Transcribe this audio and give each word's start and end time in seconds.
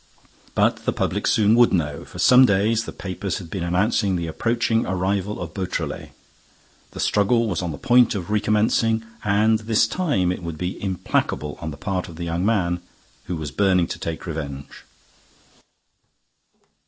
But 0.55 0.77
the 0.85 0.91
public 0.93 1.27
soon 1.27 1.53
would 1.53 1.71
know. 1.71 2.05
For 2.05 2.17
some 2.17 2.43
days, 2.43 2.85
the 2.85 2.91
papers 2.91 3.37
had 3.37 3.51
been 3.51 3.61
announcing 3.61 4.15
the 4.15 4.25
approaching 4.25 4.83
arrival 4.83 5.39
of 5.39 5.53
Beautrelet. 5.53 6.11
The 6.89 6.99
struggle 6.99 7.47
was 7.47 7.61
on 7.61 7.71
the 7.71 7.77
point 7.77 8.15
of 8.15 8.31
recommencing; 8.31 9.03
and, 9.23 9.59
this 9.59 9.85
time, 9.85 10.31
it 10.31 10.41
would 10.41 10.57
be 10.57 10.81
implacable 10.81 11.55
on 11.61 11.69
the 11.69 11.77
part 11.77 12.09
of 12.09 12.15
the 12.15 12.23
young 12.25 12.43
man, 12.43 12.81
who 13.25 13.35
was 13.35 13.51
burning 13.51 13.85
to 13.89 13.99
take 13.99 14.21
his 14.23 14.27
revenge. 14.29 14.85